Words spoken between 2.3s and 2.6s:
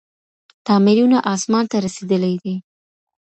دي.